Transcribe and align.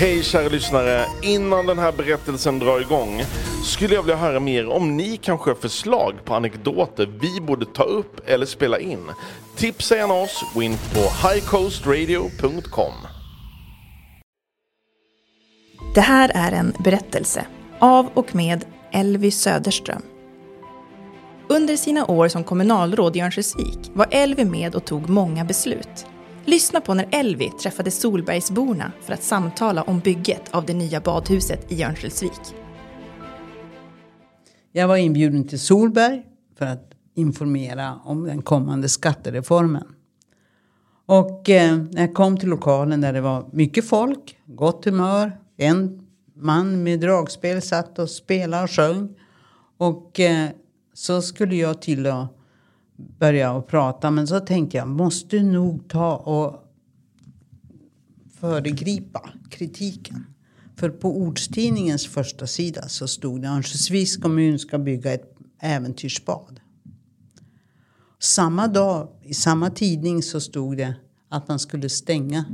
Hej 0.00 0.22
kära 0.22 0.48
lyssnare! 0.48 1.06
Innan 1.22 1.66
den 1.66 1.78
här 1.78 1.92
berättelsen 1.92 2.58
drar 2.58 2.80
igång 2.80 3.22
skulle 3.64 3.94
jag 3.94 4.02
vilja 4.02 4.16
höra 4.16 4.40
mer 4.40 4.68
om 4.68 4.96
ni 4.96 5.16
kanske 5.16 5.50
har 5.50 5.54
förslag 5.54 6.14
på 6.24 6.34
anekdoter 6.34 7.06
vi 7.20 7.40
borde 7.40 7.66
ta 7.66 7.82
upp 7.82 8.28
eller 8.28 8.46
spela 8.46 8.78
in. 8.78 9.10
Tipsa 9.56 9.96
gärna 9.96 10.14
oss, 10.14 10.44
gå 10.54 10.62
in 10.62 10.76
på 10.94 11.28
highcoastradio.com. 11.28 12.92
Det 15.94 16.00
här 16.00 16.30
är 16.34 16.52
en 16.52 16.72
berättelse 16.84 17.46
av 17.78 18.08
och 18.14 18.34
med 18.34 18.64
Elvy 18.92 19.30
Söderström. 19.30 20.02
Under 21.48 21.76
sina 21.76 22.06
år 22.06 22.28
som 22.28 22.44
kommunalråd 22.44 23.16
i 23.16 23.20
Örnsköldsvik 23.20 23.78
var 23.92 24.06
Elvy 24.10 24.44
med 24.44 24.74
och 24.74 24.84
tog 24.84 25.08
många 25.08 25.44
beslut. 25.44 26.06
Lyssna 26.48 26.80
på 26.80 26.94
när 26.94 27.08
Elvy 27.12 27.50
träffade 27.50 27.90
Solbergsborna 27.90 28.92
för 29.00 29.12
att 29.12 29.22
samtala 29.22 29.82
om 29.82 30.00
bygget 30.00 30.42
av 30.50 30.66
det 30.66 30.74
nya 30.74 31.00
badhuset 31.00 31.72
i 31.72 31.84
Örnsköldsvik. 31.84 32.40
Jag 34.72 34.88
var 34.88 34.96
inbjuden 34.96 35.48
till 35.48 35.60
Solberg 35.60 36.22
för 36.58 36.66
att 36.66 36.92
informera 37.14 38.00
om 38.04 38.24
den 38.24 38.42
kommande 38.42 38.88
skattereformen. 38.88 39.86
Och 41.06 41.50
eh, 41.50 41.76
när 41.90 42.00
jag 42.00 42.14
kom 42.14 42.36
till 42.36 42.48
lokalen 42.48 43.00
där 43.00 43.12
det 43.12 43.20
var 43.20 43.48
mycket 43.52 43.88
folk, 43.88 44.38
gott 44.46 44.84
humör, 44.84 45.38
en 45.56 46.06
man 46.34 46.82
med 46.82 47.00
dragspel 47.00 47.62
satt 47.62 47.98
och 47.98 48.10
spelade 48.10 48.62
och 48.62 48.70
sjöng. 48.70 49.14
Och 49.76 50.20
eh, 50.20 50.48
så 50.94 51.22
skulle 51.22 51.56
jag 51.56 51.82
till 51.82 52.06
att 52.06 52.37
börja 53.18 53.52
och 53.52 53.66
prata. 53.66 54.10
Men 54.10 54.26
så 54.26 54.40
tänkte 54.40 54.76
jag, 54.76 54.88
måste 54.88 55.42
nog 55.42 55.88
ta 55.88 56.16
och 56.16 56.64
föregripa 58.40 59.30
kritiken. 59.50 60.26
För 60.76 60.90
på 60.90 61.16
Ordstidningens 61.16 62.06
första 62.06 62.46
sida 62.46 62.88
så 62.88 63.08
stod 63.08 63.42
det 63.42 63.48
Örnsköldsviks 63.48 64.16
kommun 64.16 64.58
ska 64.58 64.78
bygga 64.78 65.12
ett 65.12 65.34
äventyrsbad. 65.60 66.60
Samma 68.18 68.68
dag, 68.68 69.08
i 69.22 69.34
samma 69.34 69.70
tidning, 69.70 70.22
så 70.22 70.40
stod 70.40 70.76
det 70.76 70.94
att 71.28 71.48
man 71.48 71.58
skulle 71.58 71.88
stänga 71.88 72.44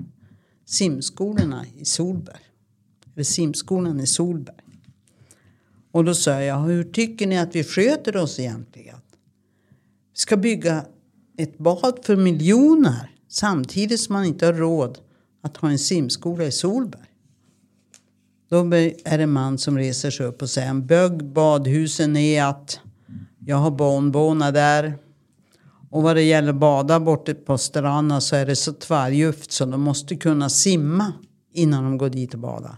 simskolorna 0.64 1.64
i 1.76 1.84
Solberg. 1.84 2.40
Eller 3.14 3.24
simskolan 3.24 4.00
i 4.00 4.06
Solberg. 4.06 4.56
Och 5.90 6.04
då 6.04 6.14
sa 6.14 6.42
jag, 6.42 6.60
hur 6.60 6.84
tycker 6.84 7.26
ni 7.26 7.38
att 7.38 7.54
vi 7.54 7.64
sköter 7.64 8.16
oss 8.16 8.38
egentligen? 8.38 8.96
Vi 10.14 10.18
ska 10.18 10.36
bygga 10.36 10.84
ett 11.38 11.58
bad 11.58 11.98
för 12.02 12.16
miljoner 12.16 13.10
samtidigt 13.28 14.00
som 14.00 14.12
man 14.12 14.24
inte 14.24 14.46
har 14.46 14.52
råd 14.52 14.98
att 15.42 15.56
ha 15.56 15.70
en 15.70 15.78
simskola 15.78 16.44
i 16.44 16.52
Solberg. 16.52 17.08
Då 18.50 18.58
är 19.04 19.18
det 19.18 19.22
en 19.22 19.32
man 19.32 19.58
som 19.58 19.78
reser 19.78 20.10
sig 20.10 20.26
upp 20.26 20.42
och 20.42 20.50
säger 20.50 20.74
bygg 20.74 21.24
badhusen 21.24 22.16
är 22.16 22.44
att 22.44 22.80
jag 23.38 23.56
har 23.56 23.70
bonbona 23.70 24.50
där. 24.50 24.98
Och 25.90 26.02
vad 26.02 26.16
det 26.16 26.22
gäller 26.22 26.52
bada 26.52 27.00
borta 27.00 27.34
på 27.34 27.58
stranden 27.58 28.20
så 28.20 28.36
är 28.36 28.46
det 28.46 28.56
så 28.56 28.72
tvärljuft 28.72 29.52
så 29.52 29.64
de 29.64 29.80
måste 29.80 30.16
kunna 30.16 30.48
simma 30.48 31.12
innan 31.52 31.84
de 31.84 31.98
går 31.98 32.10
dit 32.10 32.34
och 32.34 32.40
badar. 32.40 32.76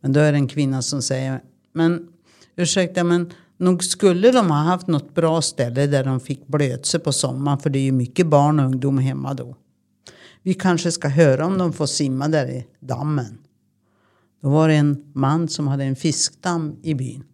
Men 0.00 0.12
då 0.12 0.20
är 0.20 0.32
det 0.32 0.38
en 0.38 0.48
kvinna 0.48 0.82
som 0.82 1.02
säger, 1.02 1.42
men 1.72 2.08
ursäkta 2.56 3.04
men 3.04 3.32
nog 3.60 3.84
skulle 3.84 4.30
de 4.30 4.50
ha 4.50 4.56
haft 4.56 4.86
något 4.86 5.14
bra 5.14 5.42
ställe 5.42 5.86
där 5.86 6.04
de 6.04 6.20
fick 6.20 6.46
blötse 6.46 6.98
på 6.98 7.12
sommaren 7.12 7.58
för 7.58 7.70
det 7.70 7.78
är 7.78 7.82
ju 7.82 7.92
mycket 7.92 8.26
barn 8.26 8.60
och 8.60 8.66
ungdom 8.66 8.98
hemma 8.98 9.34
då. 9.34 9.56
Vi 10.42 10.54
kanske 10.54 10.92
ska 10.92 11.08
höra 11.08 11.46
om 11.46 11.58
de 11.58 11.72
får 11.72 11.86
simma 11.86 12.28
där 12.28 12.46
i 12.46 12.66
dammen. 12.80 13.38
Då 14.42 14.48
var 14.48 14.68
det 14.68 14.74
en 14.74 15.12
man 15.14 15.48
som 15.48 15.68
hade 15.68 15.84
en 15.84 15.96
fiskdamm 15.96 16.76
i 16.82 16.94
byn. 16.94 17.24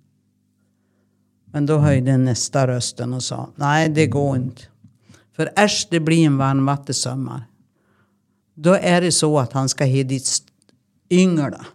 Men 1.45 1.67
då 1.67 1.79
höjde 1.79 2.17
nästa 2.17 2.67
rösten 2.67 3.15
och 3.15 3.23
sa 3.23 3.51
nej 3.55 3.89
det 3.89 4.07
går 4.07 4.37
inte. 4.37 4.63
För 5.37 5.53
äsch 5.57 5.89
det 5.91 6.01
blir 6.01 6.27
en 6.27 6.37
varmvattensommar. 6.37 7.43
Då 8.55 8.73
är 8.73 9.01
det 9.01 9.13
så 9.13 9.39
att 9.39 9.53
han 9.53 9.69
ska 9.69 9.85
he 9.85 10.03
dit 10.03 10.43
yngla. 11.11 11.67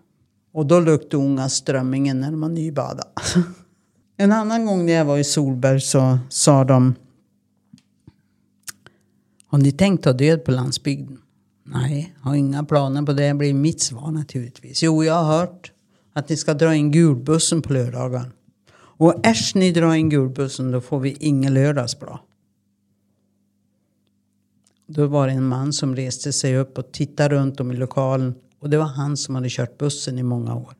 Och 0.54 0.66
då 0.66 0.80
luktar 0.80 1.18
unga 1.18 1.50
strömmingen 1.50 2.20
när 2.20 2.32
man 2.32 2.54
nybadar. 2.54 3.08
en 4.22 4.32
annan 4.32 4.66
gång 4.66 4.86
när 4.86 4.94
jag 4.94 5.06
var 5.06 5.18
i 5.18 5.24
Solberg 5.24 5.82
så 5.82 6.20
sa 6.30 6.64
de 6.64 6.96
Har 9.48 9.58
ni 9.58 9.72
tänkt 9.72 10.04
ta 10.04 10.14
död 10.14 10.44
på 10.44 10.52
landsbygden? 10.52 11.18
Nej, 11.64 12.16
har 12.20 12.36
inga 12.36 12.64
planer 12.64 13.02
på 13.02 13.14
det. 13.14 13.28
Det 13.28 13.34
blir 13.34 13.54
mitt 13.54 13.82
svar 13.82 14.12
naturligtvis. 14.12 14.84
Jo, 14.84 15.04
jag 15.04 15.14
har 15.14 15.40
hört 15.40 15.72
att 16.14 16.30
ni 16.30 16.38
ska 16.38 16.54
dra 16.54 16.76
in 16.76 16.92
gulbussen 16.92 17.62
på 17.62 17.74
lördagar. 17.74 18.32
Och 18.74 19.26
äsch 19.26 19.52
ni 19.56 19.72
drar 19.72 19.94
in 19.94 20.10
gulbussen 20.10 20.72
då 20.72 20.82
får 20.82 21.00
vi 21.00 21.12
ingen 21.20 21.54
lördagsblad. 21.54 22.20
Då 24.88 25.08
var 25.08 25.28
det 25.28 25.34
en 25.34 25.48
man 25.48 25.74
som 25.74 25.96
reste 25.96 26.34
sig 26.34 26.58
upp 26.58 26.78
och 26.78 26.92
tittade 26.92 27.36
runt 27.36 27.60
om 27.60 27.72
i 27.72 27.76
lokalen. 27.76 28.36
Och 28.60 28.70
det 28.70 28.78
var 28.78 28.86
han 28.86 29.18
som 29.18 29.36
hade 29.36 29.50
kört 29.50 29.78
bussen 29.78 30.20
i 30.20 30.24
många 30.24 30.56
år. 30.56 30.74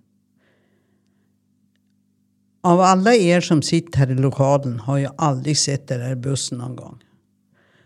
Av 2.64 2.82
alla 2.82 3.16
er 3.16 3.42
som 3.42 3.62
sitter 3.62 4.00
här 4.00 4.12
i 4.12 4.16
lokalen 4.16 4.80
har 4.80 4.98
jag 4.98 5.14
aldrig 5.18 5.58
sett 5.58 5.88
den 5.88 6.00
där 6.00 6.16
bussen 6.16 6.58
någon 6.58 6.76
gång. 6.76 6.98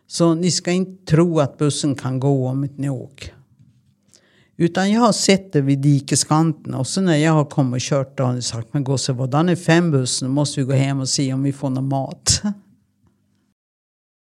Så 0.08 0.34
ni 0.34 0.52
ska 0.52 0.72
inte 0.72 1.06
tro 1.06 1.40
att 1.40 1.58
bussen 1.58 1.96
kan 1.96 2.20
gå 2.20 2.48
om 2.48 2.64
inte 2.64 2.82
ni 2.82 2.90
åker. 2.90 3.34
Utan 4.58 4.92
jag 4.92 5.02
har 5.02 5.14
sett 5.14 5.54
det 5.54 5.62
vid 5.62 5.80
dikeskanten 5.80 6.74
och 6.74 6.88
så 6.88 7.02
när 7.02 7.16
jag 7.16 7.32
har 7.32 7.46
kommit 7.46 7.74
och 7.74 7.82
kört 7.82 8.18
då 8.18 8.24
har 8.24 8.34
ni 8.34 8.42
sagt 8.42 8.74
men 8.74 8.84
gosse 8.84 9.14
vadan 9.14 9.50
är 9.50 9.56
fem 9.56 9.92
bussen 9.92 10.28
Då 10.28 10.34
måste 10.34 10.60
vi 10.60 10.66
gå 10.66 10.74
hem 10.74 11.00
och 11.00 11.10
se 11.10 11.34
om 11.34 11.44
vi 11.44 11.54
får 11.54 11.70
någon 11.70 11.88
mat. 11.88 12.42